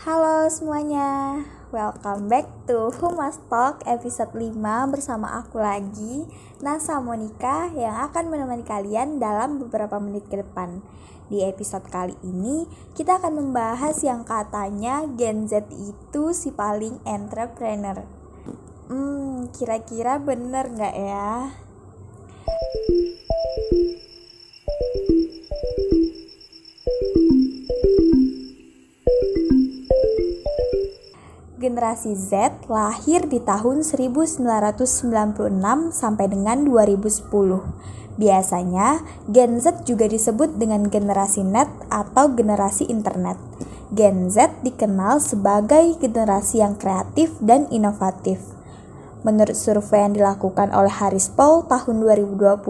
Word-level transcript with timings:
Halo 0.00 0.48
semuanya, 0.48 1.44
welcome 1.76 2.32
back 2.32 2.48
to 2.64 2.88
Humas 2.88 3.36
Talk 3.52 3.84
episode 3.84 4.32
5 4.32 4.56
bersama 4.88 5.44
aku 5.44 5.60
lagi, 5.60 6.24
Nasa 6.64 7.04
Monica 7.04 7.68
yang 7.76 8.08
akan 8.08 8.32
menemani 8.32 8.64
kalian 8.64 9.20
dalam 9.20 9.60
beberapa 9.60 10.00
menit 10.00 10.24
ke 10.32 10.40
depan. 10.40 10.80
Di 11.28 11.44
episode 11.44 11.84
kali 11.92 12.16
ini, 12.24 12.64
kita 12.96 13.20
akan 13.20 13.44
membahas 13.44 14.00
yang 14.00 14.24
katanya 14.24 15.04
Gen 15.20 15.44
Z 15.44 15.68
itu 15.68 16.32
si 16.32 16.48
paling 16.48 16.96
entrepreneur. 17.04 18.00
Hmm, 18.88 19.52
kira-kira 19.52 20.16
bener 20.16 20.80
nggak 20.80 20.96
ya? 20.96 21.52
Generasi 31.80 32.12
Z 32.12 32.68
lahir 32.68 33.24
di 33.24 33.40
tahun 33.40 33.80
1996 33.88 34.44
sampai 35.96 36.28
dengan 36.28 36.68
2010. 36.68 38.20
Biasanya, 38.20 39.00
Gen 39.24 39.56
Z 39.64 39.88
juga 39.88 40.04
disebut 40.04 40.60
dengan 40.60 40.84
generasi 40.92 41.40
net 41.40 41.72
atau 41.88 42.36
generasi 42.36 42.84
internet. 42.84 43.40
Gen 43.96 44.28
Z 44.28 44.60
dikenal 44.60 45.24
sebagai 45.24 45.96
generasi 45.96 46.60
yang 46.60 46.76
kreatif 46.76 47.32
dan 47.40 47.64
inovatif. 47.72 48.44
Menurut 49.24 49.56
survei 49.56 50.04
yang 50.04 50.12
dilakukan 50.12 50.76
oleh 50.76 50.92
Harris 50.92 51.32
Poll 51.32 51.64
tahun 51.64 52.04
2020, 52.04 52.60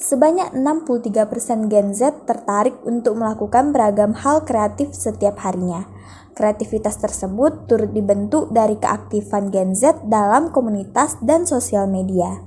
sebanyak 0.00 0.48
63% 0.56 1.68
Gen 1.68 1.92
Z 1.92 2.24
tertarik 2.24 2.72
untuk 2.88 3.20
melakukan 3.20 3.68
beragam 3.76 4.16
hal 4.16 4.48
kreatif 4.48 4.96
setiap 4.96 5.44
harinya. 5.44 5.92
Kreativitas 6.34 6.98
tersebut 6.98 7.70
turut 7.70 7.94
dibentuk 7.94 8.50
dari 8.50 8.74
keaktifan 8.74 9.54
Gen 9.54 9.78
Z 9.78 10.02
dalam 10.10 10.50
komunitas 10.50 11.14
dan 11.22 11.46
sosial 11.46 11.86
media. 11.86 12.42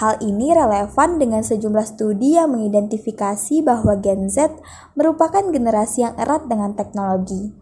Hal 0.00 0.16
ini 0.24 0.56
relevan 0.56 1.20
dengan 1.20 1.44
sejumlah 1.44 1.84
studi 1.84 2.40
yang 2.40 2.56
mengidentifikasi 2.56 3.60
bahwa 3.60 4.00
Gen 4.00 4.32
Z 4.32 4.56
merupakan 4.96 5.44
generasi 5.44 6.08
yang 6.08 6.16
erat 6.16 6.48
dengan 6.48 6.72
teknologi. 6.72 7.52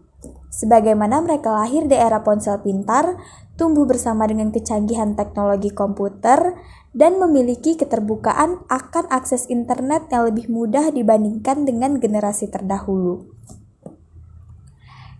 Sebagaimana 0.47 1.19
mereka 1.19 1.51
lahir 1.51 1.83
di 1.85 1.99
era 1.99 2.23
ponsel 2.23 2.63
pintar, 2.63 3.19
tumbuh 3.59 3.83
bersama 3.83 4.23
dengan 4.23 4.55
kecanggihan 4.55 5.19
teknologi 5.19 5.69
komputer, 5.69 6.55
dan 6.95 7.19
memiliki 7.19 7.75
keterbukaan 7.77 8.63
akan 8.71 9.05
akses 9.11 9.45
internet 9.51 10.09
yang 10.09 10.31
lebih 10.31 10.47
mudah 10.49 10.89
dibandingkan 10.89 11.67
dengan 11.67 11.99
generasi 12.01 12.49
terdahulu. 12.49 13.29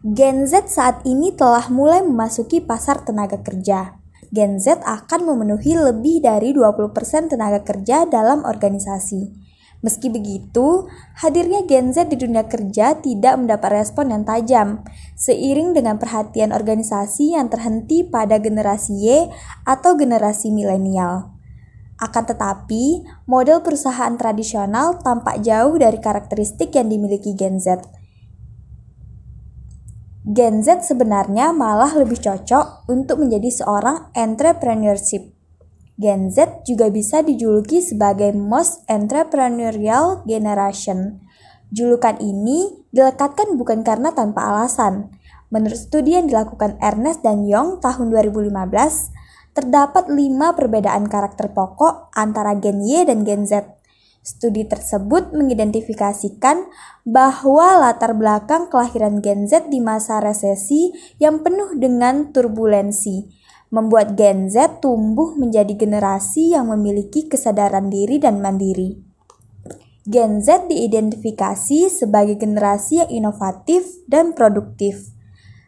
Gen 0.08 0.48
Z 0.48 0.72
saat 0.72 1.04
ini 1.04 1.36
telah 1.36 1.68
mulai 1.68 2.00
memasuki 2.00 2.64
pasar 2.64 3.04
tenaga 3.04 3.44
kerja. 3.44 4.00
Gen 4.32 4.56
Z 4.56 4.80
akan 4.88 5.28
memenuhi 5.28 5.76
lebih 5.76 6.24
dari 6.24 6.56
20% 6.56 6.96
tenaga 7.28 7.60
kerja 7.68 8.08
dalam 8.08 8.48
organisasi. 8.48 9.28
Meski 9.84 10.08
begitu, 10.08 10.88
hadirnya 11.20 11.68
Gen 11.68 11.92
Z 11.92 12.08
di 12.08 12.16
dunia 12.16 12.48
kerja 12.48 12.96
tidak 13.04 13.36
mendapat 13.36 13.84
respon 13.84 14.16
yang 14.16 14.24
tajam, 14.24 14.88
seiring 15.20 15.76
dengan 15.76 16.00
perhatian 16.00 16.56
organisasi 16.56 17.36
yang 17.36 17.52
terhenti 17.52 18.08
pada 18.08 18.40
generasi 18.40 18.96
Y 18.96 19.28
atau 19.68 20.00
generasi 20.00 20.56
milenial. 20.56 21.36
Akan 22.00 22.24
tetapi, 22.24 23.04
model 23.28 23.60
perusahaan 23.60 24.16
tradisional 24.16 25.04
tampak 25.04 25.44
jauh 25.44 25.76
dari 25.76 26.00
karakteristik 26.00 26.72
yang 26.80 26.88
dimiliki 26.88 27.36
Gen 27.36 27.60
Z 27.60 27.97
Gen 30.28 30.60
Z 30.60 30.84
sebenarnya 30.84 31.56
malah 31.56 31.96
lebih 31.96 32.20
cocok 32.20 32.92
untuk 32.92 33.24
menjadi 33.24 33.48
seorang 33.48 34.12
entrepreneurship. 34.12 35.32
Gen 35.96 36.28
Z 36.28 36.68
juga 36.68 36.92
bisa 36.92 37.24
dijuluki 37.24 37.80
sebagai 37.80 38.36
most 38.36 38.84
entrepreneurial 38.92 40.28
generation. 40.28 41.24
Julukan 41.72 42.20
ini 42.20 42.84
dilekatkan 42.92 43.56
bukan 43.56 43.88
karena 43.88 44.12
tanpa 44.12 44.52
alasan. 44.52 45.16
Menurut 45.48 45.80
studi 45.80 46.20
yang 46.20 46.28
dilakukan 46.28 46.76
Ernest 46.84 47.24
dan 47.24 47.48
Young 47.48 47.80
tahun 47.80 48.12
2015, 48.12 48.52
terdapat 49.56 50.12
lima 50.12 50.52
perbedaan 50.60 51.08
karakter 51.08 51.56
pokok 51.56 52.12
antara 52.12 52.52
Gen 52.60 52.84
Y 52.84 53.08
dan 53.08 53.24
Gen 53.24 53.48
Z. 53.48 53.77
Studi 54.28 54.68
tersebut 54.68 55.32
mengidentifikasikan 55.32 56.68
bahwa 57.08 57.80
latar 57.80 58.12
belakang 58.12 58.68
kelahiran 58.68 59.24
Gen 59.24 59.48
Z 59.48 59.72
di 59.72 59.80
masa 59.80 60.20
resesi 60.20 60.92
yang 61.16 61.48
penuh 61.48 61.80
dengan 61.80 62.36
turbulensi 62.36 63.24
membuat 63.72 64.20
Gen 64.20 64.52
Z 64.52 64.84
tumbuh 64.84 65.32
menjadi 65.40 65.72
generasi 65.80 66.52
yang 66.52 66.68
memiliki 66.68 67.32
kesadaran 67.32 67.88
diri 67.88 68.20
dan 68.20 68.44
mandiri. 68.44 69.00
Gen 70.04 70.44
Z 70.44 70.68
diidentifikasi 70.68 71.88
sebagai 71.88 72.36
generasi 72.36 73.08
yang 73.08 73.32
inovatif 73.32 74.04
dan 74.12 74.36
produktif, 74.36 75.08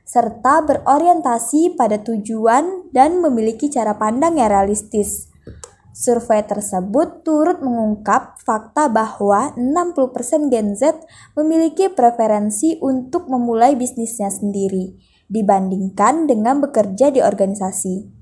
serta 0.03 0.67
berorientasi 0.67 1.79
pada 1.79 2.03
tujuan 2.03 2.91
dan 2.91 3.23
memiliki 3.23 3.71
cara 3.71 3.95
pandang 3.95 4.35
yang 4.35 4.51
realistis 4.51 5.28
Survei 5.99 6.39
tersebut 6.47 7.27
turut 7.27 7.59
mengungkap 7.59 8.39
fakta 8.39 8.87
bahwa 8.87 9.51
60% 9.59 10.47
Gen 10.47 10.71
Z 10.71 10.95
memiliki 11.35 11.91
preferensi 11.91 12.79
untuk 12.79 13.27
memulai 13.27 13.75
bisnisnya 13.75 14.31
sendiri 14.31 14.95
dibandingkan 15.27 16.23
dengan 16.23 16.63
bekerja 16.63 17.11
di 17.11 17.19
organisasi. 17.19 18.15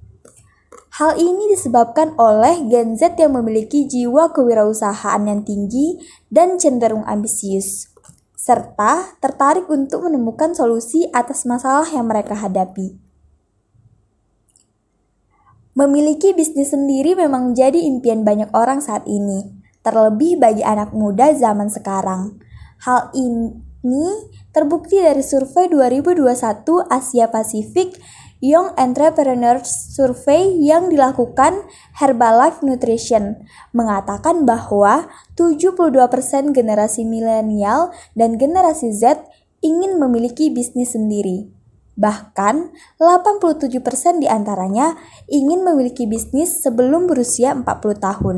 Hal 0.98 1.22
ini 1.22 1.54
disebabkan 1.54 2.18
oleh 2.18 2.66
Gen 2.66 2.98
Z 2.98 3.14
yang 3.22 3.38
memiliki 3.38 3.86
jiwa 3.86 4.34
kewirausahaan 4.34 5.22
yang 5.30 5.46
tinggi 5.46 6.02
dan 6.34 6.58
cenderung 6.58 7.06
ambisius, 7.06 7.94
serta 8.34 9.22
tertarik 9.22 9.70
untuk 9.70 10.10
menemukan 10.10 10.58
solusi 10.58 11.06
atas 11.14 11.46
masalah 11.46 11.86
yang 11.94 12.10
mereka 12.10 12.34
hadapi. 12.34 13.07
Memiliki 15.78 16.34
bisnis 16.34 16.74
sendiri 16.74 17.14
memang 17.14 17.54
menjadi 17.54 17.78
impian 17.78 18.26
banyak 18.26 18.50
orang 18.58 18.82
saat 18.82 19.06
ini, 19.06 19.46
terlebih 19.86 20.42
bagi 20.42 20.66
anak 20.66 20.90
muda 20.90 21.38
zaman 21.38 21.70
sekarang. 21.70 22.42
Hal 22.82 23.14
ini 23.14 24.10
terbukti 24.50 24.98
dari 24.98 25.22
survei 25.22 25.70
2021 25.70 26.34
Asia 26.90 27.30
Pasifik 27.30 27.94
Young 28.42 28.74
Entrepreneurs 28.74 29.70
Survey 29.94 30.66
yang 30.66 30.90
dilakukan 30.90 31.62
Herbalife 31.94 32.66
Nutrition 32.66 33.46
mengatakan 33.70 34.50
bahwa 34.50 35.06
72% 35.38 36.58
generasi 36.58 37.06
milenial 37.06 37.94
dan 38.18 38.42
generasi 38.42 38.98
Z 38.98 39.30
ingin 39.62 40.02
memiliki 40.02 40.50
bisnis 40.50 40.98
sendiri. 40.98 41.57
Bahkan, 41.98 42.78
87% 43.02 44.22
di 44.22 44.30
antaranya 44.30 44.94
ingin 45.26 45.66
memiliki 45.66 46.06
bisnis 46.06 46.62
sebelum 46.62 47.10
berusia 47.10 47.58
40 47.58 47.98
tahun. 47.98 48.38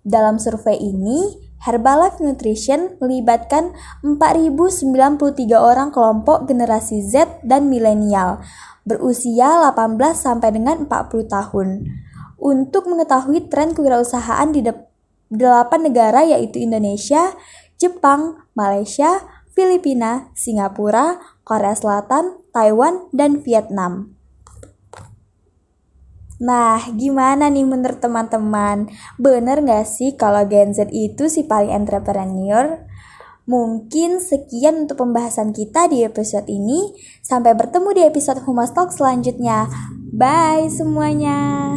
Dalam 0.00 0.40
survei 0.40 0.80
ini, 0.80 1.50
Herbalife 1.60 2.24
Nutrition 2.24 2.96
melibatkan 3.04 3.76
4.093 4.00 5.52
orang 5.60 5.92
kelompok 5.92 6.48
generasi 6.48 7.04
Z 7.04 7.44
dan 7.44 7.68
milenial 7.68 8.40
berusia 8.88 9.68
18 9.68 10.00
sampai 10.16 10.56
dengan 10.56 10.88
40 10.88 11.28
tahun 11.28 11.68
untuk 12.40 12.88
mengetahui 12.88 13.52
tren 13.52 13.76
kewirausahaan 13.76 14.48
di 14.48 14.64
8 14.64 15.36
negara 15.84 16.24
yaitu 16.24 16.64
Indonesia, 16.64 17.36
Jepang, 17.76 18.40
Malaysia, 18.56 19.20
Filipina, 19.60 20.32
Singapura, 20.32 21.20
Korea 21.44 21.76
Selatan, 21.76 22.40
Taiwan, 22.48 23.12
dan 23.12 23.44
Vietnam. 23.44 24.16
Nah, 26.40 26.80
gimana 26.96 27.52
nih 27.52 27.68
menurut 27.68 28.00
teman-teman? 28.00 28.88
Bener 29.20 29.60
gak 29.60 29.84
sih 29.84 30.16
kalau 30.16 30.48
Gen 30.48 30.72
Z 30.72 30.88
itu 30.88 31.28
si 31.28 31.44
paling 31.44 31.68
entrepreneur? 31.68 32.88
Mungkin 33.44 34.24
sekian 34.24 34.88
untuk 34.88 35.04
pembahasan 35.04 35.52
kita 35.52 35.92
di 35.92 36.08
episode 36.08 36.48
ini. 36.48 36.96
Sampai 37.20 37.52
bertemu 37.52 37.92
di 37.92 38.02
episode 38.08 38.40
Humas 38.48 38.72
Talk 38.72 38.96
selanjutnya. 38.96 39.68
Bye 40.16 40.72
semuanya. 40.72 41.76